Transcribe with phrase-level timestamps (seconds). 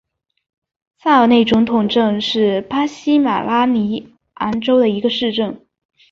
[0.97, 5.63] 萨尔内总统镇是巴西马拉尼昂州的一个市镇。